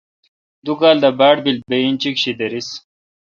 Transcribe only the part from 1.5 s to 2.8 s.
بہ انچیک شی دریس۔